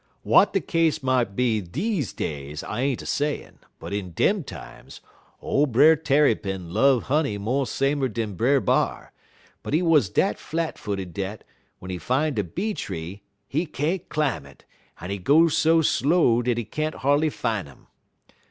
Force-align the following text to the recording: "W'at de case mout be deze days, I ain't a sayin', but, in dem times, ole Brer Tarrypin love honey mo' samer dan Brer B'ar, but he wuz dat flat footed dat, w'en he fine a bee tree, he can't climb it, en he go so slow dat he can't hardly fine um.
"W'at 0.25 0.51
de 0.51 0.59
case 0.61 1.03
mout 1.03 1.35
be 1.35 1.61
deze 1.61 2.11
days, 2.11 2.63
I 2.63 2.79
ain't 2.81 3.03
a 3.03 3.05
sayin', 3.05 3.59
but, 3.77 3.93
in 3.93 4.13
dem 4.13 4.43
times, 4.43 4.99
ole 5.43 5.67
Brer 5.67 5.95
Tarrypin 5.95 6.73
love 6.73 7.03
honey 7.03 7.37
mo' 7.37 7.65
samer 7.65 8.07
dan 8.07 8.33
Brer 8.33 8.59
B'ar, 8.59 9.11
but 9.61 9.75
he 9.75 9.83
wuz 9.83 10.09
dat 10.11 10.39
flat 10.39 10.79
footed 10.79 11.13
dat, 11.13 11.43
w'en 11.77 11.91
he 11.91 11.99
fine 11.99 12.35
a 12.39 12.43
bee 12.43 12.73
tree, 12.73 13.21
he 13.47 13.67
can't 13.67 14.09
climb 14.09 14.47
it, 14.47 14.65
en 14.99 15.11
he 15.11 15.19
go 15.19 15.47
so 15.47 15.83
slow 15.83 16.41
dat 16.41 16.57
he 16.57 16.65
can't 16.65 16.95
hardly 16.95 17.29
fine 17.29 17.67
um. 17.67 17.85